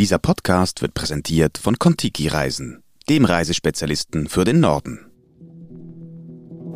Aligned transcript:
Dieser 0.00 0.18
Podcast 0.18 0.80
wird 0.80 0.94
präsentiert 0.94 1.58
von 1.58 1.78
Kontiki 1.78 2.26
Reisen, 2.28 2.82
dem 3.10 3.26
Reisespezialisten 3.26 4.30
für 4.30 4.44
den 4.44 4.58
Norden. 4.58 5.04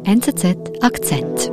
NZZ 0.05 0.59
Akzent. 0.83 1.51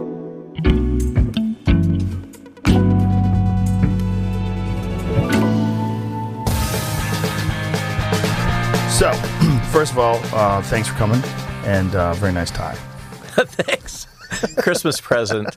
So, 8.90 9.10
first 9.72 9.94
of 9.94 9.98
all, 9.98 10.20
uh, 10.34 10.62
thanks 10.64 10.90
for 10.90 10.98
coming, 10.98 11.24
and 11.66 11.96
uh, 11.96 12.12
very 12.16 12.34
nice 12.34 12.52
tie. 12.52 12.76
Thanks. 13.66 14.11
Christmas 14.58 15.02
present. 15.02 15.50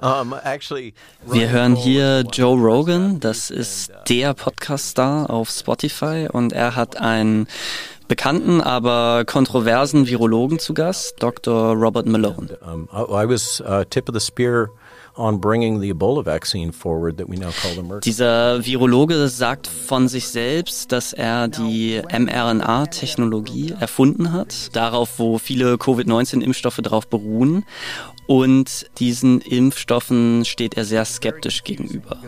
Um, 0.00 0.34
actually, 0.44 0.94
Wir 1.26 1.50
hören 1.50 1.74
hier 1.76 2.24
Joe 2.32 2.56
Rogan, 2.58 3.20
das 3.20 3.50
ist 3.50 3.90
der 4.08 4.34
Podcast-Star 4.34 5.30
auf 5.30 5.50
Spotify 5.50 6.28
und 6.30 6.52
er 6.52 6.76
hat 6.76 7.00
einen 7.00 7.46
bekannten, 8.06 8.60
aber 8.60 9.24
kontroversen 9.26 10.06
Virologen 10.08 10.58
zu 10.58 10.72
Gast, 10.74 11.16
Dr. 11.22 11.74
Robert 11.74 12.06
Malone. 12.06 12.58
um, 12.66 12.88
I, 12.92 13.24
I 13.24 13.28
was 13.28 13.60
uh, 13.60 13.84
tip 13.88 14.08
of 14.08 14.14
the 14.14 14.20
spear 14.20 14.70
on 15.18 15.40
bringing 15.40 15.80
the 15.80 15.92
Ebola 15.92 16.24
vaccine 16.24 16.72
forward 16.72 17.18
that 17.18 17.28
we 17.28 17.36
now 17.36 17.50
call 17.50 17.72
emergency. 17.72 18.10
Dieser 18.10 18.64
Virologe 18.64 19.28
sagt 19.28 19.66
von 19.66 20.08
sich 20.08 20.28
selbst, 20.28 20.92
dass 20.92 21.12
er 21.12 21.48
die 21.48 22.00
mRNA-Technologie 22.10 23.74
erfunden 23.78 24.32
hat, 24.32 24.74
darauf, 24.74 25.18
wo 25.18 25.38
viele 25.38 25.76
Covid-19-Impfstoffe 25.76 26.80
darauf 26.82 27.08
beruhen. 27.08 27.64
Und 28.28 28.90
diesen 28.98 29.40
Impfstoffen 29.40 30.44
steht 30.44 30.76
er 30.76 30.84
sehr 30.84 31.06
skeptisch 31.06 31.64
gegenüber. 31.64 32.18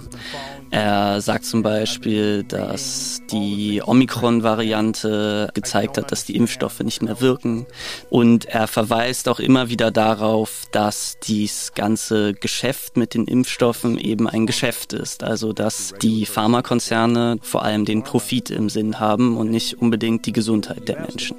Er 0.71 1.21
sagt 1.21 1.45
zum 1.45 1.63
Beispiel, 1.63 2.43
dass 2.43 3.21
die 3.31 3.83
Omikron-Variante 3.85 5.51
gezeigt 5.53 5.99
hat, 5.99 6.11
dass 6.11 6.25
die 6.25 6.37
Impfstoffe 6.37 6.81
nicht 6.81 7.03
mehr 7.03 7.21
wirken. 7.21 7.67
Und 8.09 8.47
er 8.47 8.67
verweist 8.67 9.29
auch 9.29 9.41
immer 9.41 9.69
wieder 9.69 9.91
darauf, 9.91 10.65
dass 10.73 11.19
dies 11.23 11.73
ganze 11.75 12.33
Geschäft 12.33 12.97
mit 12.97 13.13
den 13.13 13.27
Impfstoffen 13.27 13.99
eben 13.99 14.27
ein 14.27 14.47
Geschäft 14.47 14.95
ist. 14.95 15.23
Also 15.23 15.53
dass 15.53 15.93
die 16.01 16.25
Pharmakonzerne 16.25 17.37
vor 17.43 17.63
allem 17.63 17.85
den 17.85 18.05
Profit 18.05 18.49
im 18.49 18.71
Sinn 18.71 19.01
haben 19.01 19.37
und 19.37 19.51
nicht 19.51 19.75
unbedingt 19.75 20.25
die 20.25 20.33
Gesundheit 20.33 20.89
der 20.89 21.01
Menschen. 21.01 21.37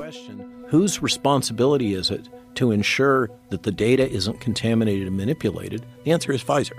Whose 0.70 1.02
responsibility 1.02 1.96
is 1.96 2.12
it 2.12 2.30
to 2.56 2.72
ensure 2.72 3.30
that 3.50 3.64
the 3.64 3.72
data 3.72 4.04
isn't 4.04 4.40
contaminated 4.40 5.08
and 5.08 5.18
manipulated? 5.18 5.84
The 6.04 6.14
answer 6.14 6.34
is 6.34 6.42
Pfizer. 6.42 6.76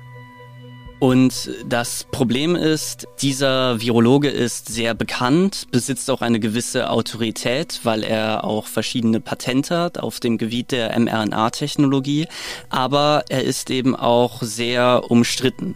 Und 1.02 1.50
das 1.68 2.06
Problem 2.12 2.54
ist, 2.54 3.08
dieser 3.22 3.80
Virologe 3.80 4.28
ist 4.28 4.68
sehr 4.68 4.94
bekannt, 4.94 5.66
besitzt 5.72 6.08
auch 6.12 6.22
eine 6.22 6.38
gewisse 6.38 6.90
Autorität, 6.90 7.80
weil 7.82 8.04
er 8.04 8.44
auch 8.44 8.66
verschiedene 8.66 9.18
Patente 9.18 9.76
hat 9.76 9.98
auf 9.98 10.20
dem 10.20 10.38
Gebiet 10.38 10.70
der 10.70 10.96
mRNA-Technologie, 10.96 12.28
aber 12.68 13.24
er 13.30 13.42
ist 13.42 13.70
eben 13.70 13.96
auch 13.96 14.42
sehr 14.42 15.10
umstritten. 15.10 15.74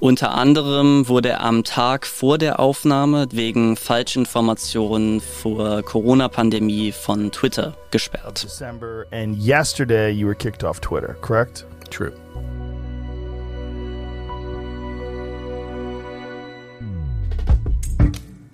Unter 0.00 0.32
anderem 0.32 1.08
wurde 1.08 1.30
er 1.30 1.40
am 1.40 1.64
Tag 1.64 2.06
vor 2.06 2.38
der 2.38 2.60
Aufnahme 2.60 3.26
wegen 3.32 3.76
Falschinformationen 3.76 5.20
vor 5.20 5.82
Corona-Pandemie 5.82 6.92
von 6.92 7.32
Twitter 7.32 7.74
gesperrt. 7.90 8.44
December, 8.44 9.06
and 9.10 9.36
yesterday 9.36 10.10
you 10.10 10.28
were 10.28 10.36
kicked 10.36 10.62
off 10.62 10.78
Twitter, 10.80 11.14
correct? 11.20 11.66
True. 11.90 12.12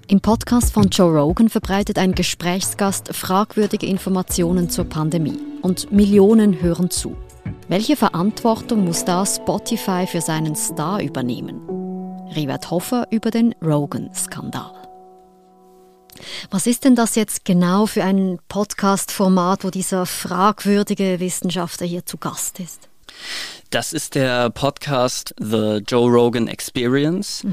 Im 0.06 0.20
Podcast 0.20 0.72
von 0.72 0.88
Joe 0.88 1.12
Rogan 1.12 1.50
verbreitet 1.50 1.98
ein 1.98 2.14
Gesprächsgast 2.14 3.14
fragwürdige 3.14 3.86
Informationen 3.86 4.70
zur 4.70 4.86
Pandemie 4.86 5.40
und 5.60 5.92
Millionen 5.92 6.62
hören 6.62 6.88
zu. 6.88 7.16
Welche 7.66 7.96
Verantwortung 7.96 8.84
muss 8.84 9.06
da 9.06 9.24
Spotify 9.24 10.06
für 10.06 10.20
seinen 10.20 10.54
Star 10.54 11.00
übernehmen? 11.00 11.62
Rivet 12.36 12.70
Hoffer 12.70 13.06
über 13.10 13.30
den 13.30 13.54
Rogan-Skandal. 13.62 14.70
Was 16.50 16.66
ist 16.66 16.84
denn 16.84 16.94
das 16.94 17.14
jetzt 17.14 17.46
genau 17.46 17.86
für 17.86 18.04
ein 18.04 18.38
Podcast-Format, 18.48 19.64
wo 19.64 19.70
dieser 19.70 20.04
fragwürdige 20.04 21.20
Wissenschaftler 21.20 21.86
hier 21.86 22.04
zu 22.04 22.18
Gast 22.18 22.60
ist? 22.60 22.90
Das 23.70 23.94
ist 23.94 24.14
der 24.14 24.50
Podcast 24.50 25.34
The 25.40 25.80
Joe 25.86 26.10
Rogan 26.10 26.48
Experience. 26.48 27.46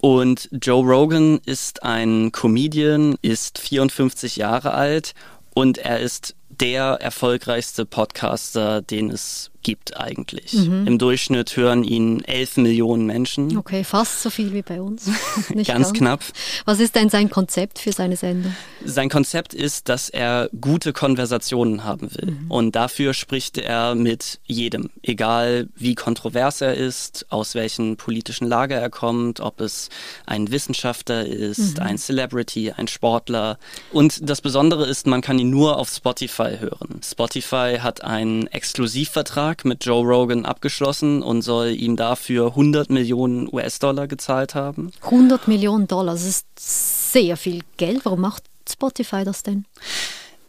Und 0.00 0.48
Joe 0.50 0.84
Rogan 0.84 1.40
ist 1.46 1.84
ein 1.84 2.32
Comedian, 2.32 3.16
ist 3.22 3.58
54 3.60 4.34
Jahre 4.34 4.74
alt 4.74 5.14
und 5.54 5.78
er 5.78 6.00
ist 6.00 6.34
der 6.60 6.98
erfolgreichste 7.00 7.86
Podcaster, 7.86 8.82
den 8.82 9.10
es 9.10 9.50
gibt 9.64 9.98
eigentlich. 9.98 10.54
Im 10.54 10.98
Durchschnitt 10.98 11.56
hören 11.56 11.82
ihn 11.82 12.22
11 12.22 12.58
Millionen 12.58 13.06
Menschen. 13.06 13.56
Okay, 13.56 13.82
fast 13.82 14.22
so 14.22 14.30
viel 14.30 14.52
wie 14.52 14.62
bei 14.62 14.80
uns. 14.80 15.10
Nicht 15.48 15.66
Ganz 15.66 15.92
knapp. 15.92 16.20
Was 16.66 16.78
ist 16.78 16.94
denn 16.94 17.08
sein 17.08 17.30
Konzept 17.30 17.80
für 17.80 17.90
seine 17.90 18.16
Sendung? 18.16 18.54
Sein 18.84 19.08
Konzept 19.08 19.54
ist, 19.54 19.88
dass 19.88 20.10
er 20.10 20.50
gute 20.60 20.92
Konversationen 20.92 21.84
haben 21.84 22.14
will. 22.14 22.36
Und 22.48 22.76
dafür 22.76 23.14
spricht 23.14 23.58
er 23.58 23.94
mit 23.94 24.38
jedem, 24.44 24.90
egal 25.02 25.68
wie 25.74 25.94
kontrovers 25.94 26.60
er 26.60 26.74
ist, 26.74 27.26
aus 27.30 27.54
welchen 27.54 27.96
politischen 27.96 28.46
Lager 28.46 28.76
er 28.76 28.90
kommt, 28.90 29.40
ob 29.40 29.60
es 29.60 29.88
ein 30.26 30.50
Wissenschaftler 30.50 31.24
ist, 31.24 31.80
ein 31.80 31.96
Celebrity, 31.96 32.72
ein 32.72 32.86
Sportler. 32.86 33.58
Und 33.92 34.28
das 34.28 34.42
Besondere 34.42 34.86
ist, 34.86 35.06
man 35.06 35.22
kann 35.22 35.38
ihn 35.38 35.50
nur 35.50 35.78
auf 35.78 35.88
Spotify 35.88 36.58
hören. 36.58 37.00
Spotify 37.02 37.78
hat 37.80 38.04
einen 38.04 38.46
Exklusivvertrag 38.48 39.53
mit 39.62 39.84
Joe 39.84 40.04
Rogan 40.04 40.44
abgeschlossen 40.44 41.22
und 41.22 41.42
soll 41.42 41.68
ihm 41.68 41.96
dafür 41.96 42.48
100 42.48 42.90
Millionen 42.90 43.48
US-Dollar 43.52 44.08
gezahlt 44.08 44.54
haben. 44.54 44.90
100 45.02 45.46
Millionen 45.46 45.86
Dollar, 45.86 46.14
das 46.14 46.24
ist 46.24 46.46
sehr 46.56 47.36
viel 47.36 47.60
Geld. 47.76 48.04
Warum 48.04 48.20
macht 48.20 48.44
Spotify 48.68 49.24
das 49.24 49.42
denn? 49.42 49.66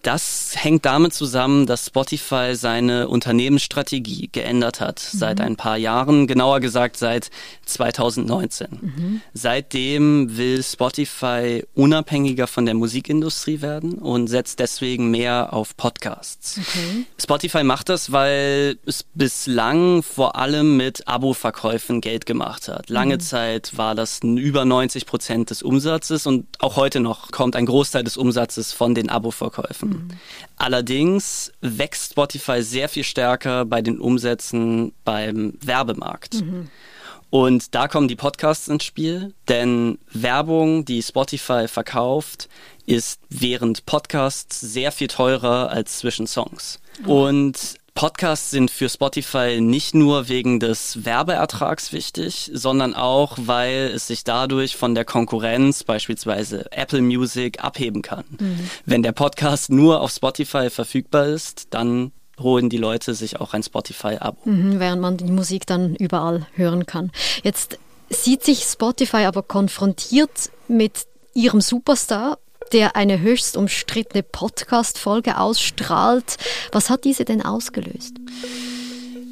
Das 0.05 0.53
hängt 0.55 0.85
damit 0.85 1.15
zusammen, 1.15 1.65
dass 1.65 1.87
Spotify 1.87 2.53
seine 2.53 3.07
Unternehmensstrategie 3.07 4.29
geändert 4.31 4.79
hat 4.79 4.99
seit 4.99 5.41
ein 5.41 5.55
paar 5.55 5.77
Jahren, 5.77 6.27
genauer 6.27 6.59
gesagt 6.59 6.97
seit 6.97 7.31
2019. 7.65 9.21
Seitdem 9.33 10.37
will 10.37 10.61
Spotify 10.61 11.63
unabhängiger 11.73 12.45
von 12.45 12.67
der 12.67 12.75
Musikindustrie 12.75 13.63
werden 13.63 13.93
und 13.93 14.27
setzt 14.27 14.59
deswegen 14.59 15.09
mehr 15.09 15.53
auf 15.53 15.75
Podcasts. 15.75 16.59
Spotify 17.19 17.63
macht 17.63 17.89
das, 17.89 18.11
weil 18.11 18.77
es 18.85 19.05
bislang 19.15 20.03
vor 20.03 20.35
allem 20.35 20.77
mit 20.77 21.07
Abo-Verkäufen 21.07 21.99
Geld 22.01 22.27
gemacht 22.27 22.67
hat. 22.67 22.91
Lange 22.91 23.17
Zeit 23.17 23.75
war 23.75 23.95
das 23.95 24.19
über 24.21 24.65
90 24.65 25.07
Prozent 25.07 25.49
des 25.49 25.63
Umsatzes 25.63 26.27
und 26.27 26.45
auch 26.59 26.75
heute 26.75 26.99
noch 26.99 27.31
kommt 27.31 27.55
ein 27.55 27.65
Großteil 27.65 28.03
des 28.03 28.17
Umsatzes 28.17 28.71
von 28.71 28.93
den 28.93 29.09
Abo-Verkäufen. 29.09 29.94
Allerdings 30.57 31.51
wächst 31.61 32.11
Spotify 32.11 32.61
sehr 32.61 32.89
viel 32.89 33.03
stärker 33.03 33.65
bei 33.65 33.81
den 33.81 33.99
Umsätzen 33.99 34.93
beim 35.03 35.53
Werbemarkt. 35.61 36.43
Und 37.29 37.75
da 37.75 37.87
kommen 37.87 38.07
die 38.07 38.15
Podcasts 38.15 38.67
ins 38.67 38.85
Spiel, 38.85 39.33
denn 39.49 39.97
Werbung, 40.11 40.85
die 40.85 41.01
Spotify 41.01 41.67
verkauft, 41.67 42.47
ist 42.85 43.19
während 43.29 43.85
Podcasts 43.85 44.61
sehr 44.61 44.91
viel 44.91 45.07
teurer 45.07 45.69
als 45.69 45.97
zwischen 45.99 46.27
Songs. 46.27 46.79
Und 47.05 47.75
Podcasts 47.95 48.51
sind 48.51 48.71
für 48.71 48.89
Spotify 48.89 49.61
nicht 49.61 49.95
nur 49.95 50.27
wegen 50.27 50.59
des 50.59 51.05
Werbeertrags 51.05 51.93
wichtig, 51.93 52.51
sondern 52.53 52.93
auch, 52.93 53.37
weil 53.39 53.89
es 53.95 54.07
sich 54.07 54.25
dadurch 54.25 54.75
von 54.75 54.95
der 54.95 55.05
Konkurrenz, 55.05 55.85
beispielsweise 55.85 56.69
Apple 56.73 57.01
Music, 57.01 57.63
abheben 57.63 58.01
kann. 58.01 58.25
Wenn 58.85 59.01
der 59.01 59.13
Podcast 59.13 59.69
nur 59.71 60.01
auf 60.01 60.11
Spotify 60.11 60.69
verfügbar 60.69 61.27
ist, 61.27 61.73
dann 61.73 62.11
holen 62.37 62.69
die 62.69 62.75
Leute 62.75 63.13
sich 63.13 63.39
auch 63.39 63.53
ein 63.53 63.63
Spotify-Abo. 63.63 64.41
Mhm, 64.43 64.79
während 64.81 65.01
man 65.01 65.15
die 65.15 65.31
Musik 65.31 65.65
dann 65.65 65.95
überall 65.95 66.47
hören 66.53 66.85
kann. 66.85 67.13
Jetzt 67.43 67.79
sieht 68.09 68.43
sich 68.43 68.63
Spotify 68.63 69.23
aber 69.23 69.41
konfrontiert 69.41 70.51
mit 70.67 71.07
ihrem 71.33 71.61
Superstar, 71.61 72.39
der 72.75 72.97
eine 72.97 73.21
höchst 73.21 73.55
umstrittene 73.55 74.21
Podcast-Folge 74.21 75.37
ausstrahlt. 75.37 76.35
Was 76.73 76.89
hat 76.89 77.05
diese 77.05 77.23
denn 77.23 77.41
ausgelöst? 77.41 78.15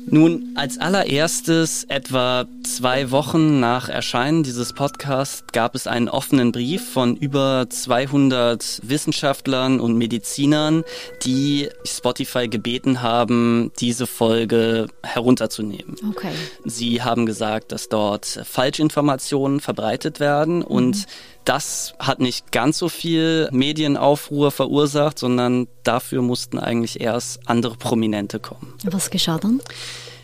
Nun, 0.06 0.54
als 0.56 0.78
allererstes, 0.78 1.86
etwa 1.86 2.45
zwei 2.63 3.12
Wochen 3.12 3.60
nach 3.60 3.90
Erscheinen 3.90 4.44
dieses 4.44 4.72
Podcasts, 4.72 5.44
gab 5.51 5.75
es 5.75 5.88
einen 5.88 6.07
offenen 6.07 6.54
Brief 6.54 6.90
von 6.90 7.18
über 7.18 7.66
200 7.69 8.80
Wissenschaftlern 8.84 9.80
und 9.80 9.98
Medizinern, 9.98 10.84
die 11.24 11.69
Spotify 11.86 12.48
gebeten 12.48 13.01
haben, 13.01 13.72
diese 13.80 14.07
Folge 14.07 14.88
herunterzunehmen. 15.04 15.95
Okay. 16.12 16.31
Sie 16.63 17.01
haben 17.01 17.25
gesagt, 17.25 17.72
dass 17.72 17.90
dort 17.90 18.25
Falschinformationen 18.25 19.60
verbreitet 19.60 20.19
werden 20.19 20.63
und 20.63 21.06
Das 21.45 21.94
hat 22.00 22.19
nicht 22.19 22.51
ganz 22.51 22.78
so 22.78 22.90
viel 22.90 23.50
Medienaufruhr 23.51 24.51
verursacht, 24.51 25.19
sondern 25.19 25.68
dafür 25.84 26.22
mussten 26.22 26.57
eigentlich 26.57 27.01
erst 27.01 27.40
andere 27.48 27.75
Prominente 27.75 28.40
kommen. 28.40 28.74
Was 28.86 29.10
geschah 29.10 29.38
dann? 29.38 29.62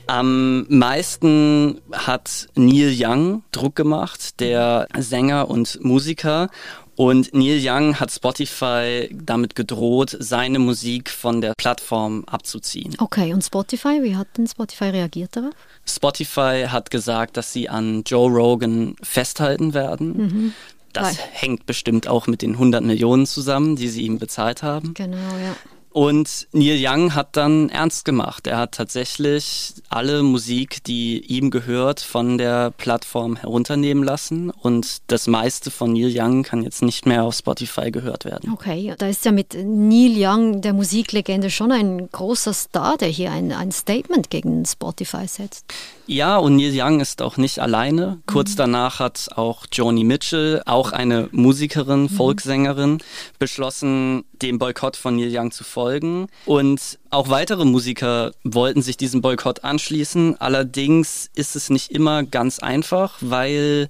Am 0.08 0.66
meisten 0.70 1.82
hat 1.92 2.48
Neil 2.56 2.96
Young 2.98 3.44
Druck 3.52 3.76
gemacht, 3.76 4.40
der 4.40 4.88
Sänger 4.98 5.50
und 5.50 5.84
Musiker. 5.84 6.50
Und 6.96 7.34
Neil 7.34 7.62
Young 7.64 8.00
hat 8.00 8.12
Spotify 8.12 9.08
damit 9.14 9.56
gedroht, 9.56 10.18
seine 10.20 10.60
Musik 10.60 11.10
von 11.10 11.42
der 11.42 11.54
Plattform 11.58 12.26
abzuziehen. 12.26 12.96
Okay, 12.98 13.34
und 13.34 13.42
Spotify, 13.42 14.02
wie 14.02 14.16
hat 14.16 14.28
denn 14.38 14.48
Spotify 14.48 14.86
reagiert 14.86 15.36
darauf? 15.36 15.54
Spotify 15.86 16.66
hat 16.68 16.90
gesagt, 16.90 17.38
dass 17.38 17.54
sie 17.54 17.70
an 17.70 18.04
Joe 18.06 18.30
Rogan 18.30 18.96
festhalten 19.02 19.74
werden. 19.74 20.18
Mhm. 20.18 20.54
Das 20.94 21.18
Weil. 21.18 21.26
hängt 21.32 21.66
bestimmt 21.66 22.08
auch 22.08 22.28
mit 22.28 22.42
den 22.42 22.54
100 22.54 22.84
Millionen 22.84 23.26
zusammen, 23.26 23.76
die 23.76 23.88
sie 23.88 24.02
ihm 24.02 24.20
bezahlt 24.20 24.64
haben. 24.64 24.94
Genau, 24.94 25.18
ja. 25.18 25.56
Und 25.92 26.48
Neil 26.52 26.78
Young 26.80 27.16
hat 27.16 27.36
dann 27.36 27.70
ernst 27.70 28.06
gemacht. 28.06 28.46
Er 28.46 28.58
hat 28.58 28.74
tatsächlich 28.74 29.74
alle 29.90 30.22
Musik, 30.22 30.84
die 30.84 31.20
ihm 31.20 31.50
gehört, 31.50 32.00
von 32.00 32.38
der 32.38 32.70
Plattform 32.72 33.38
herunternehmen 33.38 34.04
lassen. 34.04 34.52
Und 34.52 35.02
das 35.08 35.26
meiste 35.26 35.72
von 35.72 35.94
Neil 35.94 36.14
Young 36.16 36.44
kann 36.44 36.62
jetzt 36.62 36.84
nicht 36.84 37.08
mehr 37.08 37.24
auf 37.24 37.36
Spotify 37.36 37.90
gehört 37.90 38.26
werden. 38.26 38.52
Okay, 38.54 38.94
da 38.98 39.08
ist 39.08 39.26
ja 39.26 39.32
mit 39.32 39.56
Neil 39.56 40.14
Young, 40.16 40.62
der 40.62 40.74
Musiklegende, 40.74 41.50
schon 41.50 41.72
ein 41.72 42.08
großer 42.12 42.54
Star, 42.54 42.96
der 42.98 43.10
hier 43.10 43.32
ein, 43.32 43.52
ein 43.52 43.72
Statement 43.72 44.30
gegen 44.30 44.66
Spotify 44.66 45.28
setzt. 45.28 45.66
Ja, 46.10 46.38
und 46.38 46.56
Neil 46.56 46.72
Young 46.74 47.02
ist 47.02 47.22
auch 47.22 47.38
nicht 47.38 47.60
alleine. 47.60 48.18
Kurz 48.26 48.54
mhm. 48.54 48.58
danach 48.58 48.98
hat 48.98 49.30
auch 49.36 49.68
Joni 49.72 50.04
Mitchell, 50.04 50.60
auch 50.66 50.92
eine 50.92 51.30
Musikerin, 51.32 52.04
mhm. 52.04 52.10
Folksängerin, 52.10 52.98
beschlossen, 53.38 54.24
dem 54.42 54.58
Boykott 54.58 54.98
von 54.98 55.16
Neil 55.16 55.30
Young 55.32 55.52
zu 55.52 55.64
folgen. 55.64 56.26
Und 56.48 56.98
auch 57.12 57.30
weitere 57.30 57.64
Musiker 57.64 58.32
wollten 58.44 58.82
sich 58.82 58.98
diesem 58.98 59.22
Boykott 59.22 59.64
anschließen. 59.64 60.42
Allerdings 60.42 61.30
ist 61.36 61.56
es 61.56 61.70
nicht 61.70 61.92
immer 61.92 62.24
ganz 62.24 62.58
einfach, 62.58 63.18
weil 63.22 63.88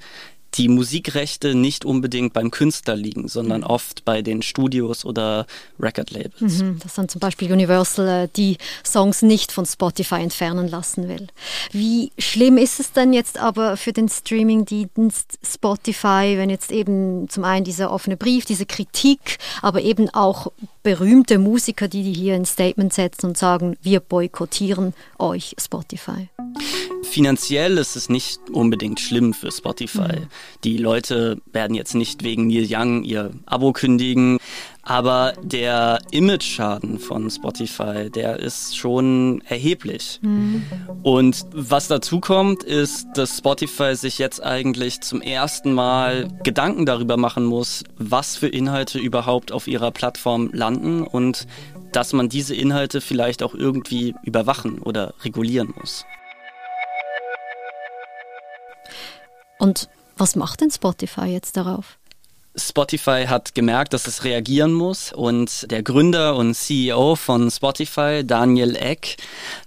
die 0.56 0.68
Musikrechte 0.68 1.56
nicht 1.56 1.86
unbedingt 1.86 2.34
beim 2.34 2.52
Künstler 2.52 2.96
liegen, 2.96 3.28
sondern 3.28 3.62
mhm. 3.62 3.68
oft 3.68 4.06
bei 4.06 4.22
den 4.22 4.42
Studios 4.42 5.06
oder 5.06 5.46
Record-Labels. 5.80 6.62
Mhm, 6.62 6.80
dass 6.80 6.96
dann 6.96 7.10
zum 7.10 7.20
Beispiel 7.20 7.52
Universal 7.52 8.26
äh, 8.26 8.28
die 8.36 8.58
Songs 8.84 9.22
nicht 9.22 9.52
von 9.52 9.66
Spotify 9.66 10.16
entfernen 10.16 10.68
lassen 10.68 11.08
will. 11.08 11.28
Wie 11.72 12.12
schlimm 12.18 12.58
ist 12.58 12.80
es 12.80 12.92
denn 12.92 13.14
jetzt 13.14 13.38
aber 13.38 13.78
für 13.78 13.94
den 13.94 14.10
Streaming-Dienst 14.10 15.40
Spotify, 15.44 16.36
wenn 16.38 16.50
jetzt 16.50 16.72
eben 16.72 17.30
zum 17.30 17.44
einen 17.44 17.64
dieser 17.64 17.92
offene 17.92 18.18
Brief, 18.18 18.46
diese 18.46 18.66
Kritik, 18.66 19.38
aber 19.62 19.82
eben 19.82 20.10
auch 20.10 20.52
berühmte 20.84 21.38
Musiker, 21.38 21.88
die 21.88 22.14
hier 22.14 22.36
ein 22.36 22.46
Statement 22.46 22.94
setzen 22.94 23.28
und 23.28 23.38
sagen, 23.38 23.78
wir 23.82 24.00
boykottieren 24.00 24.94
euch 25.18 25.56
Spotify? 25.60 26.30
Finanziell 27.10 27.80
ist 27.80 27.96
es 27.96 28.08
nicht 28.08 28.40
unbedingt 28.52 29.00
schlimm 29.00 29.34
für 29.34 29.52
Spotify. 29.52 30.20
Mhm. 30.20 30.28
Die 30.64 30.78
Leute 30.78 31.42
werden 31.52 31.76
jetzt 31.76 31.96
nicht 31.96 32.24
wegen 32.24 32.46
Neil 32.46 32.68
Young 32.70 33.04
ihr 33.04 33.32
Abo 33.48 33.74
kündigen, 33.74 34.38
aber 34.84 35.34
der 35.42 36.00
Image-Schaden 36.12 37.00
von 37.00 37.30
Spotify, 37.32 38.12
der 38.12 38.38
ist 38.40 38.78
schon 38.78 39.42
erheblich. 39.48 40.20
Mhm. 40.22 40.64
Und 41.02 41.46
was 41.52 41.88
dazu 41.88 42.20
kommt, 42.20 42.64
ist, 42.64 43.08
dass 43.16 43.40
Spotify 43.40 43.96
sich 43.96 44.20
jetzt 44.20 44.44
eigentlich 44.44 45.02
zum 45.02 45.22
ersten 45.22 45.74
Mal 45.74 46.30
Gedanken 46.44 46.86
darüber 46.86 47.18
machen 47.18 47.44
muss, 47.44 47.84
was 47.98 48.36
für 48.36 48.48
Inhalte 48.48 49.00
überhaupt 49.00 49.52
auf 49.52 49.68
ihrer 49.68 49.90
Plattform 49.90 50.52
landen 50.54 51.02
und 51.02 51.48
dass 51.92 52.14
man 52.14 52.30
diese 52.30 52.54
Inhalte 52.54 53.02
vielleicht 53.02 53.42
auch 53.42 53.56
irgendwie 53.56 54.14
überwachen 54.24 54.80
oder 54.80 55.16
regulieren 55.24 55.74
muss. 55.80 56.06
Und 59.60 59.90
was 60.18 60.36
macht 60.36 60.62
denn 60.62 60.72
Spotify 60.72 61.26
jetzt 61.26 61.56
darauf? 61.56 62.00
Spotify 62.56 63.26
hat 63.28 63.54
gemerkt, 63.54 63.94
dass 63.94 64.08
es 64.08 64.24
reagieren 64.24 64.74
muss 64.74 65.14
und 65.14 65.70
der 65.72 65.84
Gründer 65.84 66.36
und 66.36 66.56
CEO 66.56 67.16
von 67.16 67.52
Spotify, 67.52 68.24
Daniel 68.26 68.76
Eck, 68.76 69.18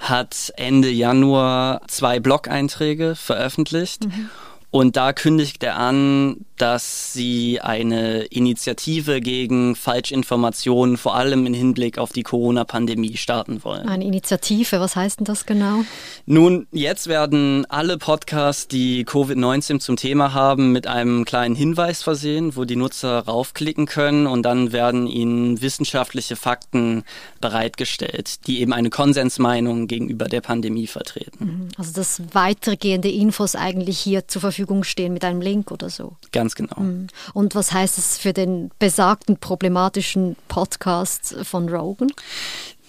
hat 0.01 0.53
Ende 0.57 0.91
Januar 0.91 1.81
zwei 1.87 2.19
Blog-Einträge 2.21 3.15
veröffentlicht. 3.15 4.07
Mhm. 4.07 4.31
Und 4.73 4.97
da 4.97 5.13
kündigt 5.13 5.63
er 5.63 5.77
an, 5.77 6.47
dass 6.57 7.13
sie 7.13 7.61
eine 7.61 8.23
Initiative 8.23 9.21
gegen 9.21 9.77
Falschinformationen, 9.77 10.97
vor 10.97 11.15
allem 11.15 11.45
im 11.45 11.53
Hinblick 11.53 11.99
auf 11.99 12.13
die 12.13 12.23
Corona-Pandemie, 12.23 13.19
starten 13.19 13.65
wollen. 13.65 13.87
Eine 13.87 14.07
Initiative, 14.07 14.81
was 14.81 14.97
heißt 14.97 15.21
denn 15.21 15.27
das 15.27 15.45
genau? 15.45 15.85
Nun, 16.25 16.69
jetzt 16.73 17.07
werden 17.07 17.67
alle 17.69 17.99
Podcasts, 17.99 18.67
die 18.67 19.05
Covid-19 19.05 19.81
zum 19.81 19.97
Thema 19.97 20.33
haben, 20.33 20.73
mit 20.73 20.87
einem 20.87 21.27
kleinen 21.27 21.55
Hinweis 21.55 22.03
versehen, 22.03 22.57
wo 22.57 22.65
die 22.65 22.77
Nutzer 22.77 23.19
raufklicken 23.19 23.85
können 23.85 24.27
und 24.27 24.43
dann 24.43 24.73
werden 24.73 25.07
ihnen 25.07 25.61
wissenschaftliche 25.61 26.37
Fakten 26.37 27.05
bereitgestellt, 27.43 28.47
die 28.47 28.63
eben 28.63 28.73
eine 28.73 28.89
Konsensmeinung 28.89 29.87
gegenüber 29.87 30.27
der 30.27 30.41
Pandemie 30.41 30.87
vertreten. 30.87 31.45
Mhm. 31.45 31.69
Also 31.77 31.93
dass 31.93 32.23
weitergehende 32.33 33.11
Infos 33.11 33.55
eigentlich 33.55 33.99
hier 33.99 34.29
zur 34.29 34.41
Verfügung 34.41 34.62
stehen 34.85 35.13
mit 35.13 35.25
einem 35.25 35.41
Link 35.41 35.71
oder 35.71 35.91
so. 35.91 36.17
Ganz 36.33 36.55
genau. 36.55 36.81
Mhm. 36.81 37.09
Und 37.35 37.55
was 37.55 37.73
heißt 37.73 37.99
es 37.99 38.19
für 38.19 38.33
den 38.33 38.71
besagten 38.79 39.37
problematischen 39.37 40.37
Podcast 40.49 41.37
von 41.43 41.69
Rogan? 41.69 42.11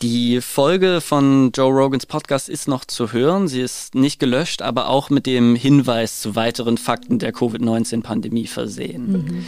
Die 0.01 0.41
Folge 0.41 0.99
von 0.99 1.51
Joe 1.53 1.71
Rogans 1.71 2.05
Podcast 2.05 2.49
ist 2.49 2.67
noch 2.67 2.83
zu 2.83 3.13
hören. 3.13 3.47
Sie 3.47 3.61
ist 3.61 3.95
nicht 3.95 4.19
gelöscht, 4.19 4.61
aber 4.61 4.89
auch 4.89 5.09
mit 5.09 5.25
dem 5.25 5.55
Hinweis 5.55 6.19
zu 6.19 6.35
weiteren 6.35 6.77
Fakten 6.77 7.19
der 7.19 7.31
Covid-19-Pandemie 7.31 8.47
versehen. 8.47 9.11
Mhm. 9.11 9.45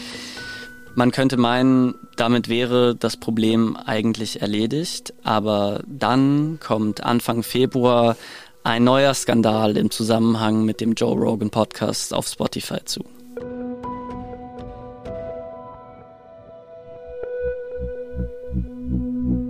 Man 0.96 1.12
könnte 1.12 1.36
meinen, 1.36 1.96
damit 2.16 2.48
wäre 2.48 2.96
das 2.96 3.18
Problem 3.18 3.76
eigentlich 3.76 4.42
erledigt, 4.42 5.14
aber 5.24 5.84
dann 5.88 6.58
kommt 6.62 7.04
Anfang 7.04 7.44
Februar 7.44 8.16
ein 8.66 8.84
neuer 8.84 9.14
Skandal 9.14 9.78
im 9.78 9.92
Zusammenhang 9.92 10.66
mit 10.66 10.82
dem 10.82 10.94
Joe 10.94 11.16
Rogan 11.16 11.52
Podcast 11.52 12.12
auf 12.16 12.28
Spotify 12.28 12.84
zu. 12.84 13.06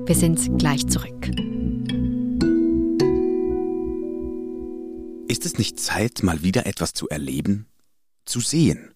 Wir 0.05 0.15
sind 0.15 0.59
gleich 0.59 0.85
zurück. 0.87 1.31
Ist 5.29 5.45
es 5.45 5.57
nicht 5.57 5.79
Zeit, 5.79 6.21
mal 6.21 6.43
wieder 6.43 6.65
etwas 6.65 6.93
zu 6.93 7.07
erleben? 7.07 7.67
Zu 8.25 8.41
sehen? 8.41 8.91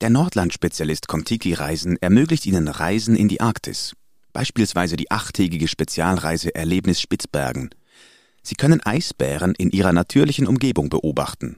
Der 0.00 0.08
Nordland-Spezialist 0.08 1.08
Contiki 1.08 1.52
Reisen 1.52 1.98
ermöglicht 2.00 2.46
Ihnen 2.46 2.68
Reisen 2.68 3.14
in 3.14 3.28
die 3.28 3.42
Arktis. 3.42 3.92
Beispielsweise 4.32 4.96
die 4.96 5.10
achttägige 5.10 5.68
Spezialreise 5.68 6.54
Erlebnis 6.54 7.02
Spitzbergen. 7.02 7.70
Sie 8.46 8.54
können 8.54 8.80
Eisbären 8.80 9.54
in 9.56 9.70
ihrer 9.70 9.92
natürlichen 9.92 10.46
Umgebung 10.46 10.88
beobachten. 10.88 11.56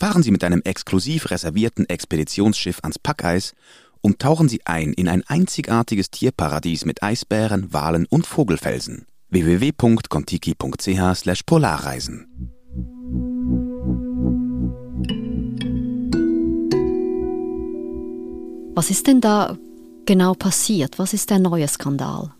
Fahren 0.00 0.22
Sie 0.22 0.30
mit 0.30 0.42
einem 0.44 0.62
exklusiv 0.64 1.30
reservierten 1.30 1.86
Expeditionsschiff 1.86 2.78
ans 2.80 2.98
Packeis 2.98 3.52
und 4.00 4.18
tauchen 4.18 4.48
Sie 4.48 4.64
ein 4.64 4.94
in 4.94 5.08
ein 5.08 5.22
einzigartiges 5.26 6.10
Tierparadies 6.10 6.86
mit 6.86 7.02
Eisbären, 7.02 7.74
Walen 7.74 8.06
und 8.06 8.26
Vogelfelsen. 8.26 9.04
www.contiki.ch/polarreisen 9.28 12.26
Was 18.74 18.88
ist 18.88 19.06
denn 19.06 19.20
da 19.20 19.58
genau 20.06 20.32
passiert? 20.32 20.98
Was 20.98 21.12
ist 21.12 21.28
der 21.28 21.40
neue 21.40 21.68
Skandal? 21.68 22.32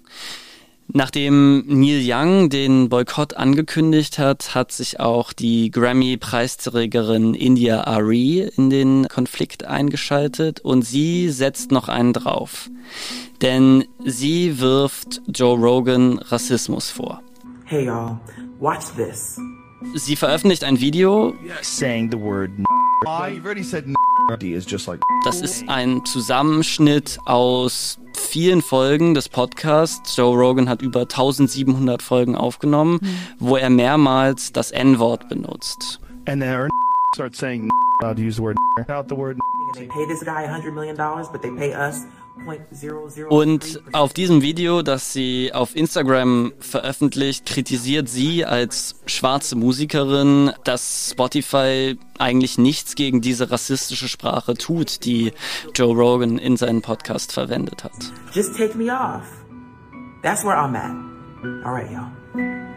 Nachdem 0.88 1.64
Neil 1.66 2.02
Young 2.04 2.50
den 2.50 2.88
Boykott 2.88 3.34
angekündigt 3.34 4.18
hat, 4.18 4.54
hat 4.54 4.72
sich 4.72 5.00
auch 5.00 5.32
die 5.32 5.70
Grammy-Preisträgerin 5.70 7.34
India 7.34 7.86
Ari 7.86 8.50
in 8.56 8.68
den 8.68 9.08
Konflikt 9.08 9.64
eingeschaltet 9.64 10.60
und 10.60 10.82
sie 10.82 11.30
setzt 11.30 11.70
noch 11.70 11.88
einen 11.88 12.12
drauf. 12.12 12.68
Denn 13.40 13.84
sie 14.04 14.60
wirft 14.60 15.22
Joe 15.28 15.56
Rogan 15.56 16.18
Rassismus 16.18 16.90
vor. 16.90 17.22
Hey 17.64 17.86
y'all, 17.86 18.18
watch 18.60 18.86
this. 18.96 19.38
Sie 19.94 20.16
veröffentlicht 20.16 20.64
ein 20.64 20.78
Video, 20.78 21.34
saying 21.62 22.10
the 22.10 22.18
word 22.18 22.50
das 25.24 25.40
ist 25.40 25.68
ein 25.68 26.04
Zusammenschnitt 26.04 27.18
aus 27.24 27.98
vielen 28.14 28.62
Folgen 28.62 29.14
des 29.14 29.28
Podcasts. 29.28 30.16
Joe 30.16 30.36
Rogan 30.36 30.68
hat 30.68 30.82
über 30.82 31.02
1700 31.02 32.02
Folgen 32.02 32.36
aufgenommen, 32.36 32.98
mhm. 33.02 33.16
wo 33.38 33.56
er 33.56 33.70
mehrmals 33.70 34.52
das 34.52 34.70
N-Wort 34.70 35.28
benutzt. 35.28 36.00
And 36.26 36.40
then 36.40 36.68
start 37.14 37.36
saying 37.36 37.68
to 38.00 38.14
use 38.14 38.36
the 38.36 38.42
word 38.42 38.56
out 38.88 39.08
the 39.08 39.14
word 39.14 39.38
Und 43.28 43.82
auf 43.92 44.12
diesem 44.12 44.42
Video, 44.42 44.82
das 44.82 45.12
sie 45.12 45.52
auf 45.52 45.76
Instagram 45.76 46.52
veröffentlicht, 46.60 47.46
kritisiert 47.46 48.08
sie 48.08 48.44
als 48.44 48.96
schwarze 49.06 49.54
Musikerin, 49.54 50.52
dass 50.64 51.10
Spotify 51.10 51.98
eigentlich 52.18 52.58
nichts 52.58 52.94
gegen 52.94 53.20
diese 53.20 53.50
rassistische 53.50 54.08
Sprache 54.08 54.54
tut, 54.54 55.04
die 55.04 55.32
Joe 55.74 55.94
Rogan 55.94 56.38
in 56.38 56.56
seinem 56.56 56.82
Podcast 56.82 57.32
verwendet 57.32 57.84
hat. 57.84 57.92
Just 58.32 58.56
take 58.56 58.76
me 58.76 58.90
off. 58.92 59.24
That's 60.22 60.42
where 60.44 60.56
I'm 60.56 60.74
at. 60.74 60.94
All 61.64 61.72
right, 61.72 61.90
y'all. 61.90 62.71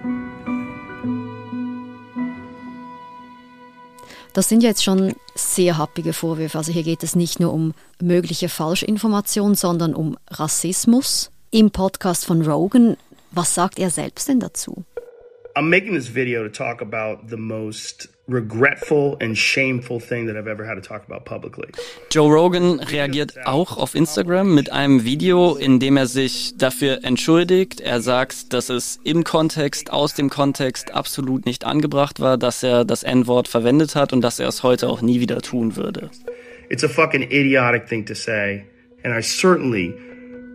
Das 4.35 4.49
sind 4.49 4.63
jetzt 4.63 4.83
schon 4.83 5.15
sehr 5.33 5.77
happige 5.77 6.11
Vorwürfe. 6.11 6.57
Also 6.57 6.73
hier 6.73 6.83
geht 6.83 7.03
es 7.03 7.15
nicht 7.15 7.39
nur 7.39 7.53
um 7.53 7.73
mögliche 8.01 8.49
Falschinformation, 8.49 9.55
sondern 9.55 9.95
um 9.95 10.17
Rassismus. 10.29 11.31
Im 11.51 11.71
Podcast 11.71 12.25
von 12.25 12.41
Rogan, 12.45 12.97
was 13.31 13.55
sagt 13.55 13.79
er 13.79 13.89
selbst 13.89 14.27
denn 14.27 14.41
dazu? 14.41 14.83
I'm 15.57 15.69
making 15.69 15.93
this 15.93 16.07
video 16.09 16.43
to 16.43 16.50
talk 16.50 16.81
about 16.81 17.29
the 17.29 17.38
most 17.38 18.09
regretful 18.27 19.15
and 19.21 19.38
shameful 19.38 20.01
thing 20.01 20.25
that 20.25 20.35
I've 20.35 20.50
ever 20.50 20.65
had 20.65 20.75
to 20.75 20.81
talk 20.81 21.05
about 21.07 21.24
publicly. 21.24 21.69
Joe 22.12 22.27
Rogan 22.27 22.81
reagiert 22.81 23.38
auch 23.45 23.77
auf 23.77 23.95
Instagram 23.95 24.53
mit 24.53 24.74
einem 24.74 25.05
Video, 25.05 25.55
in 25.55 25.79
dem 25.79 25.95
er 25.95 26.07
sich 26.07 26.57
dafür 26.57 27.05
entschuldigt. 27.05 27.79
Er 27.79 28.01
sagt, 28.01 28.51
dass 28.51 28.69
es 28.69 29.00
im 29.05 29.24
Kontext, 29.24 29.93
aus 29.93 30.13
dem 30.13 30.29
Kontext 30.29 30.93
absolut 30.93 31.45
nicht 31.45 31.63
angebracht 31.63 32.19
war, 32.19 32.38
dass 32.38 32.62
er 32.62 32.83
das 32.83 33.03
N-Wort 33.03 33.47
verwendet 33.47 33.95
hat 33.95 34.12
und 34.12 34.19
dass 34.21 34.39
er 34.39 34.50
es 34.50 34.62
heute 34.62 34.89
auch 34.89 35.01
nie 35.01 35.21
wieder 35.21 35.41
tun 35.41 35.77
würde. 35.77 36.09
It's 36.69 36.83
a 36.83 36.89
fucking 36.89 37.21
idiotic 37.21 37.88
thing 37.88 38.05
to 38.07 38.13
say 38.13 38.65
and 39.05 39.13
I 39.13 39.21
certainly 39.21 39.93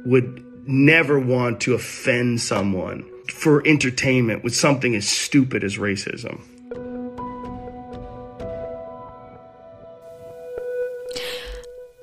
would 0.04 0.44
never 0.66 1.18
want 1.18 1.62
to 1.62 1.74
offend 1.74 2.40
someone 2.40 3.04
for 3.32 3.66
entertainment 3.66 4.44
with 4.44 4.54
something 4.54 4.96
as 4.96 5.08
stupid 5.08 5.64
as 5.64 5.78
racism. 5.78 6.40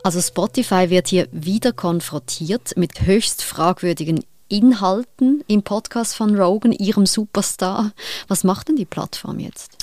Also 0.03 0.21
Spotify 0.21 0.89
wird 0.89 1.09
hier 1.09 1.27
wieder 1.33 1.73
konfrontiert 1.73 2.77
mit 2.77 3.01
höchst 3.01 3.43
fragwürdigen 3.43 4.23
Inhalten 4.47 5.43
im 5.47 5.63
Podcast 5.63 6.15
von 6.15 6.39
Rogan, 6.39 6.71
ihrem 6.71 7.05
Superstar. 7.05 7.91
Was 8.29 8.45
macht 8.45 8.69
denn 8.69 8.77
die 8.77 8.85
Plattform 8.85 9.39
jetzt? 9.39 9.75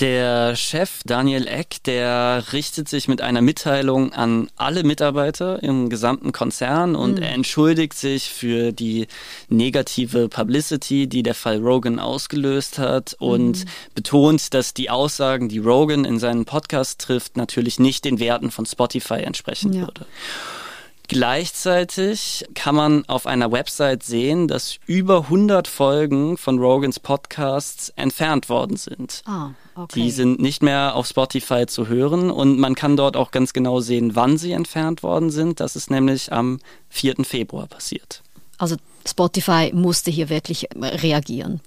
Der 0.00 0.54
Chef 0.54 1.00
Daniel 1.04 1.48
Eck, 1.48 1.82
der 1.82 2.44
richtet 2.52 2.88
sich 2.88 3.08
mit 3.08 3.20
einer 3.20 3.42
Mitteilung 3.42 4.12
an 4.12 4.48
alle 4.54 4.84
Mitarbeiter 4.84 5.60
im 5.60 5.90
gesamten 5.90 6.30
Konzern 6.30 6.94
und 6.94 7.16
mhm. 7.16 7.22
er 7.22 7.32
entschuldigt 7.32 7.94
sich 7.94 8.30
für 8.30 8.70
die 8.70 9.08
negative 9.48 10.28
Publicity, 10.28 11.08
die 11.08 11.24
der 11.24 11.34
Fall 11.34 11.58
Rogan 11.58 11.98
ausgelöst 11.98 12.78
hat 12.78 13.16
und 13.18 13.64
mhm. 13.64 13.70
betont, 13.96 14.54
dass 14.54 14.72
die 14.72 14.88
Aussagen, 14.88 15.48
die 15.48 15.58
Rogan 15.58 16.04
in 16.04 16.20
seinen 16.20 16.44
Podcast 16.44 17.00
trifft, 17.00 17.36
natürlich 17.36 17.80
nicht 17.80 18.04
den 18.04 18.20
Werten 18.20 18.52
von 18.52 18.66
Spotify 18.66 19.22
entsprechen 19.22 19.72
ja. 19.72 19.80
würde. 19.80 20.06
Gleichzeitig 21.08 22.44
kann 22.54 22.74
man 22.74 23.04
auf 23.06 23.26
einer 23.26 23.50
Website 23.50 24.02
sehen, 24.02 24.46
dass 24.46 24.76
über 24.86 25.22
100 25.22 25.66
Folgen 25.66 26.36
von 26.36 26.58
Rogans 26.58 27.00
Podcasts 27.00 27.88
entfernt 27.96 28.50
worden 28.50 28.76
sind. 28.76 29.22
Ah, 29.24 29.50
okay. 29.74 30.02
Die 30.02 30.10
sind 30.10 30.38
nicht 30.38 30.62
mehr 30.62 30.94
auf 30.94 31.06
Spotify 31.06 31.64
zu 31.66 31.88
hören 31.88 32.30
und 32.30 32.58
man 32.58 32.74
kann 32.74 32.98
dort 32.98 33.16
auch 33.16 33.30
ganz 33.30 33.54
genau 33.54 33.80
sehen, 33.80 34.14
wann 34.16 34.36
sie 34.36 34.52
entfernt 34.52 35.02
worden 35.02 35.30
sind. 35.30 35.60
Das 35.60 35.76
ist 35.76 35.90
nämlich 35.90 36.30
am 36.30 36.60
4. 36.90 37.24
Februar 37.24 37.66
passiert. 37.66 38.22
Also 38.58 38.76
Spotify 39.06 39.70
musste 39.72 40.10
hier 40.10 40.28
wirklich 40.28 40.68
reagieren. 40.76 41.62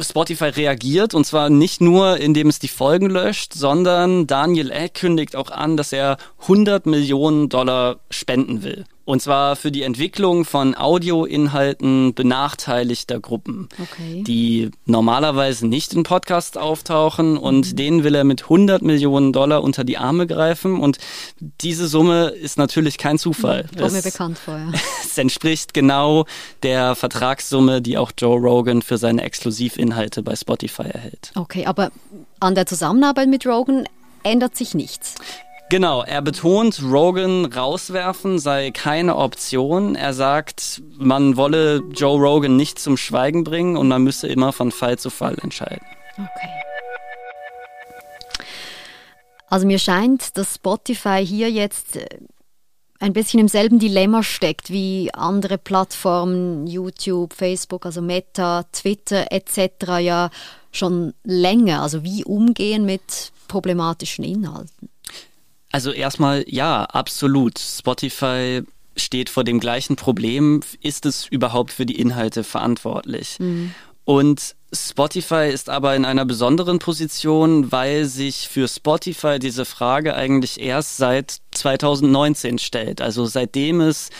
Spotify 0.00 0.46
reagiert 0.46 1.14
und 1.14 1.24
zwar 1.24 1.50
nicht 1.50 1.80
nur, 1.80 2.18
indem 2.18 2.48
es 2.48 2.58
die 2.58 2.68
Folgen 2.68 3.10
löscht, 3.10 3.52
sondern 3.54 4.26
Daniel 4.26 4.70
Eck 4.70 4.94
kündigt 4.94 5.34
auch 5.34 5.50
an, 5.50 5.76
dass 5.76 5.92
er 5.92 6.18
100 6.42 6.86
Millionen 6.86 7.48
Dollar 7.48 7.98
spenden 8.10 8.62
will. 8.62 8.84
Und 9.08 9.22
zwar 9.22 9.56
für 9.56 9.72
die 9.72 9.84
Entwicklung 9.84 10.44
von 10.44 10.74
Audioinhalten 10.74 12.12
benachteiligter 12.12 13.18
Gruppen, 13.20 13.70
okay. 13.80 14.22
die 14.22 14.70
normalerweise 14.84 15.66
nicht 15.66 15.94
in 15.94 16.02
Podcasts 16.02 16.58
auftauchen. 16.58 17.38
Und 17.38 17.72
mhm. 17.72 17.76
denen 17.76 18.04
will 18.04 18.14
er 18.14 18.24
mit 18.24 18.42
100 18.42 18.82
Millionen 18.82 19.32
Dollar 19.32 19.64
unter 19.64 19.82
die 19.82 19.96
Arme 19.96 20.26
greifen. 20.26 20.78
Und 20.78 20.98
diese 21.62 21.88
Summe 21.88 22.26
ist 22.26 22.58
natürlich 22.58 22.98
kein 22.98 23.16
Zufall. 23.16 23.66
Mhm, 23.72 23.78
kommt 23.78 23.92
mir 23.94 24.02
bekannt 24.02 24.38
vor. 24.38 24.58
Ja. 24.58 24.72
es 25.02 25.16
entspricht 25.16 25.72
genau 25.72 26.26
der 26.62 26.94
Vertragssumme, 26.94 27.80
die 27.80 27.96
auch 27.96 28.12
Joe 28.18 28.38
Rogan 28.38 28.82
für 28.82 28.98
seine 28.98 29.22
Exklusivinhalte 29.22 30.22
bei 30.22 30.36
Spotify 30.36 30.82
erhält. 30.82 31.32
Okay, 31.34 31.64
aber 31.64 31.92
an 32.40 32.54
der 32.54 32.66
Zusammenarbeit 32.66 33.28
mit 33.28 33.46
Rogan 33.46 33.88
ändert 34.22 34.54
sich 34.54 34.74
nichts. 34.74 35.14
Genau, 35.70 36.02
er 36.02 36.22
betont, 36.22 36.82
Rogan 36.82 37.44
rauswerfen 37.44 38.38
sei 38.38 38.70
keine 38.70 39.16
Option. 39.16 39.96
Er 39.96 40.14
sagt, 40.14 40.80
man 40.96 41.36
wolle 41.36 41.82
Joe 41.92 42.18
Rogan 42.18 42.56
nicht 42.56 42.78
zum 42.78 42.96
Schweigen 42.96 43.44
bringen 43.44 43.76
und 43.76 43.88
man 43.88 44.02
müsse 44.02 44.28
immer 44.28 44.54
von 44.54 44.70
Fall 44.70 44.98
zu 44.98 45.10
Fall 45.10 45.36
entscheiden. 45.42 45.86
Okay. 46.14 46.48
Also 49.50 49.66
mir 49.66 49.78
scheint, 49.78 50.38
dass 50.38 50.54
Spotify 50.54 51.24
hier 51.24 51.50
jetzt 51.50 51.96
äh, 51.96 52.06
ein 52.98 53.12
bisschen 53.12 53.40
im 53.40 53.48
selben 53.48 53.78
Dilemma 53.78 54.22
steckt 54.22 54.70
wie 54.70 55.10
andere 55.12 55.58
Plattformen, 55.58 56.66
YouTube, 56.66 57.34
Facebook, 57.34 57.84
also 57.84 58.00
Meta, 58.00 58.64
Twitter 58.72 59.30
etc. 59.30 60.00
ja 60.00 60.30
schon 60.72 61.12
länger. 61.24 61.82
Also 61.82 62.04
wie 62.04 62.24
umgehen 62.24 62.86
mit 62.86 63.32
problematischen 63.48 64.24
Inhalten? 64.24 64.90
Also 65.70 65.90
erstmal 65.92 66.44
ja, 66.48 66.84
absolut. 66.84 67.58
Spotify 67.58 68.62
steht 68.96 69.30
vor 69.30 69.44
dem 69.44 69.60
gleichen 69.60 69.96
Problem. 69.96 70.60
Ist 70.80 71.06
es 71.06 71.26
überhaupt 71.26 71.72
für 71.72 71.86
die 71.86 72.00
Inhalte 72.00 72.44
verantwortlich? 72.44 73.36
Mhm. 73.38 73.74
Und 74.04 74.56
Spotify 74.72 75.50
ist 75.52 75.68
aber 75.68 75.94
in 75.94 76.04
einer 76.04 76.24
besonderen 76.24 76.78
Position, 76.78 77.72
weil 77.72 78.06
sich 78.06 78.48
für 78.48 78.66
Spotify 78.66 79.38
diese 79.38 79.64
Frage 79.64 80.14
eigentlich 80.14 80.60
erst 80.60 80.96
seit 80.96 81.38
2019 81.52 82.58
stellt. 82.58 83.00
Also 83.02 83.26
seitdem 83.26 83.80
es 83.80 84.10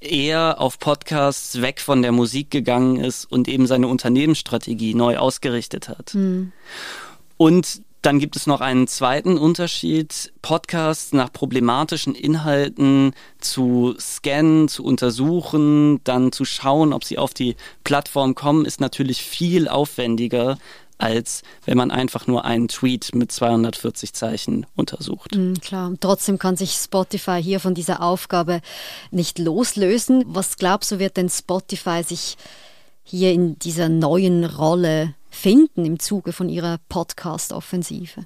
eher 0.00 0.60
auf 0.60 0.78
Podcasts 0.78 1.60
weg 1.62 1.80
von 1.80 2.02
der 2.02 2.12
Musik 2.12 2.50
gegangen 2.50 2.98
ist 2.98 3.24
und 3.30 3.48
eben 3.48 3.66
seine 3.66 3.88
Unternehmensstrategie 3.88 4.94
neu 4.94 5.16
ausgerichtet 5.16 5.88
hat. 5.88 6.14
Mhm. 6.14 6.52
Und 7.36 7.82
dann 8.04 8.18
gibt 8.18 8.36
es 8.36 8.46
noch 8.46 8.60
einen 8.60 8.86
zweiten 8.86 9.38
Unterschied. 9.38 10.32
Podcasts 10.42 11.14
nach 11.14 11.32
problematischen 11.32 12.14
Inhalten 12.14 13.14
zu 13.40 13.94
scannen, 13.98 14.68
zu 14.68 14.84
untersuchen, 14.84 16.02
dann 16.04 16.30
zu 16.30 16.44
schauen, 16.44 16.92
ob 16.92 17.04
sie 17.04 17.16
auf 17.16 17.32
die 17.32 17.56
Plattform 17.82 18.34
kommen, 18.34 18.66
ist 18.66 18.80
natürlich 18.80 19.22
viel 19.22 19.68
aufwendiger 19.68 20.58
als 20.96 21.42
wenn 21.64 21.76
man 21.76 21.90
einfach 21.90 22.28
nur 22.28 22.44
einen 22.44 22.68
Tweet 22.68 23.16
mit 23.16 23.32
240 23.32 24.12
Zeichen 24.12 24.64
untersucht. 24.76 25.34
Mhm, 25.34 25.60
klar, 25.60 25.92
trotzdem 25.98 26.38
kann 26.38 26.56
sich 26.56 26.72
Spotify 26.72 27.42
hier 27.42 27.58
von 27.58 27.74
dieser 27.74 28.00
Aufgabe 28.00 28.60
nicht 29.10 29.40
loslösen. 29.40 30.24
Was 30.28 30.56
glaubst 30.56 30.92
du, 30.92 31.00
wird 31.00 31.16
denn 31.16 31.28
Spotify 31.28 32.04
sich 32.04 32.36
hier 33.02 33.32
in 33.32 33.58
dieser 33.58 33.88
neuen 33.88 34.44
Rolle 34.44 35.14
finden 35.34 35.84
im 35.84 35.98
Zuge 35.98 36.32
von 36.32 36.48
ihrer 36.48 36.78
Podcast-Offensive? 36.88 38.24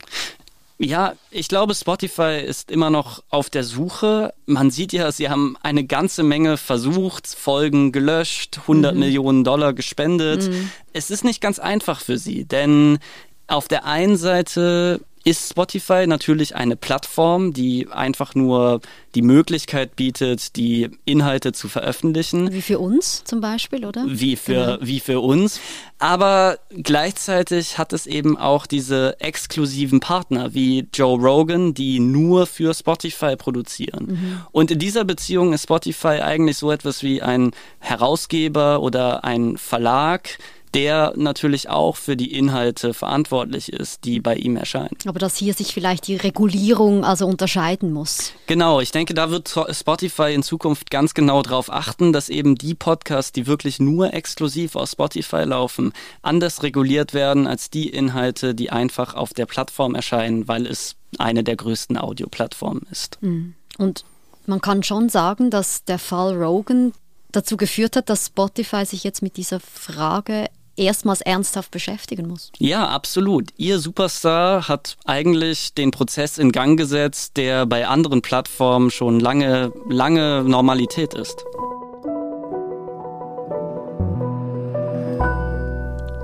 Ja, 0.80 1.14
ich 1.32 1.48
glaube, 1.48 1.74
Spotify 1.74 2.40
ist 2.46 2.70
immer 2.70 2.88
noch 2.88 3.24
auf 3.30 3.50
der 3.50 3.64
Suche. 3.64 4.32
Man 4.46 4.70
sieht 4.70 4.92
ja, 4.92 5.10
sie 5.10 5.28
haben 5.28 5.56
eine 5.60 5.84
ganze 5.84 6.22
Menge 6.22 6.56
versucht, 6.56 7.26
Folgen 7.26 7.90
gelöscht, 7.90 8.58
100 8.60 8.94
mhm. 8.94 9.00
Millionen 9.00 9.42
Dollar 9.42 9.72
gespendet. 9.72 10.48
Mhm. 10.48 10.70
Es 10.92 11.10
ist 11.10 11.24
nicht 11.24 11.40
ganz 11.40 11.58
einfach 11.58 12.00
für 12.00 12.16
sie, 12.16 12.44
denn 12.44 13.00
auf 13.48 13.66
der 13.66 13.86
einen 13.86 14.16
Seite 14.16 15.00
ist 15.24 15.50
Spotify 15.50 16.06
natürlich 16.06 16.54
eine 16.54 16.76
Plattform, 16.76 17.52
die 17.52 17.88
einfach 17.90 18.34
nur 18.34 18.80
die 19.14 19.22
Möglichkeit 19.22 19.96
bietet, 19.96 20.56
die 20.56 20.90
Inhalte 21.04 21.52
zu 21.52 21.68
veröffentlichen. 21.68 22.52
Wie 22.52 22.62
für 22.62 22.78
uns 22.78 23.24
zum 23.24 23.40
Beispiel, 23.40 23.84
oder? 23.84 24.04
Wie 24.06 24.36
für, 24.36 24.52
genau. 24.52 24.78
wie 24.80 25.00
für 25.00 25.20
uns. 25.20 25.60
Aber 25.98 26.58
gleichzeitig 26.70 27.78
hat 27.78 27.92
es 27.92 28.06
eben 28.06 28.36
auch 28.36 28.66
diese 28.66 29.20
exklusiven 29.20 30.00
Partner 30.00 30.54
wie 30.54 30.86
Joe 30.92 31.18
Rogan, 31.18 31.74
die 31.74 31.98
nur 31.98 32.46
für 32.46 32.72
Spotify 32.74 33.36
produzieren. 33.36 34.06
Mhm. 34.06 34.40
Und 34.52 34.70
in 34.70 34.78
dieser 34.78 35.04
Beziehung 35.04 35.52
ist 35.52 35.64
Spotify 35.64 36.20
eigentlich 36.20 36.58
so 36.58 36.70
etwas 36.70 37.02
wie 37.02 37.22
ein 37.22 37.50
Herausgeber 37.80 38.80
oder 38.80 39.24
ein 39.24 39.56
Verlag, 39.56 40.38
der 40.74 41.12
natürlich 41.16 41.68
auch 41.68 41.96
für 41.96 42.16
die 42.16 42.32
Inhalte 42.32 42.94
verantwortlich 42.94 43.72
ist, 43.72 44.04
die 44.04 44.20
bei 44.20 44.34
ihm 44.36 44.56
erscheinen. 44.56 44.96
Aber 45.06 45.18
dass 45.18 45.36
hier 45.36 45.54
sich 45.54 45.72
vielleicht 45.72 46.06
die 46.06 46.16
Regulierung 46.16 47.04
also 47.04 47.26
unterscheiden 47.26 47.92
muss. 47.92 48.32
Genau, 48.46 48.80
ich 48.80 48.90
denke, 48.90 49.14
da 49.14 49.30
wird 49.30 49.48
Spotify 49.70 50.34
in 50.34 50.42
Zukunft 50.42 50.90
ganz 50.90 51.14
genau 51.14 51.42
darauf 51.42 51.72
achten, 51.72 52.12
dass 52.12 52.28
eben 52.28 52.56
die 52.56 52.74
Podcasts, 52.74 53.32
die 53.32 53.46
wirklich 53.46 53.80
nur 53.80 54.12
exklusiv 54.14 54.76
auf 54.76 54.90
Spotify 54.90 55.44
laufen, 55.44 55.92
anders 56.22 56.62
reguliert 56.62 57.14
werden 57.14 57.46
als 57.46 57.70
die 57.70 57.88
Inhalte, 57.88 58.54
die 58.54 58.70
einfach 58.70 59.14
auf 59.14 59.32
der 59.32 59.46
Plattform 59.46 59.94
erscheinen, 59.94 60.48
weil 60.48 60.66
es 60.66 60.96
eine 61.18 61.44
der 61.44 61.56
größten 61.56 61.96
Audioplattformen 61.96 62.86
ist. 62.90 63.18
Mhm. 63.22 63.54
Und 63.78 64.04
man 64.46 64.60
kann 64.60 64.82
schon 64.82 65.08
sagen, 65.08 65.50
dass 65.50 65.84
der 65.84 65.98
Fall 65.98 66.34
Rogan 66.34 66.92
dazu 67.32 67.56
geführt 67.56 67.96
hat, 67.96 68.08
dass 68.08 68.26
Spotify 68.26 68.84
sich 68.84 69.04
jetzt 69.04 69.22
mit 69.22 69.36
dieser 69.36 69.60
Frage 69.60 70.46
erstmals 70.78 71.20
ernsthaft 71.20 71.70
beschäftigen 71.70 72.28
muss. 72.28 72.50
Ja, 72.58 72.88
absolut. 72.88 73.50
Ihr 73.56 73.78
Superstar 73.78 74.68
hat 74.68 74.96
eigentlich 75.04 75.74
den 75.74 75.90
Prozess 75.90 76.38
in 76.38 76.52
Gang 76.52 76.78
gesetzt, 76.78 77.36
der 77.36 77.66
bei 77.66 77.86
anderen 77.86 78.22
Plattformen 78.22 78.90
schon 78.90 79.20
lange, 79.20 79.72
lange 79.88 80.44
Normalität 80.44 81.14
ist. 81.14 81.44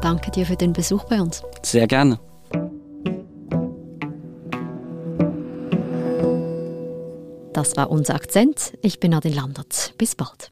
Danke 0.02 0.30
dir 0.30 0.44
für 0.44 0.56
den 0.56 0.72
Besuch 0.72 1.04
bei 1.04 1.20
uns. 1.20 1.42
Sehr 1.62 1.86
gerne. 1.86 2.20
Das 7.54 7.76
war 7.76 7.88
unser 7.88 8.16
Akzent. 8.16 8.76
Ich 8.82 9.00
bin 9.00 9.14
Adin 9.14 9.32
Landert. 9.32 9.94
Bis 9.96 10.14
bald. 10.14 10.50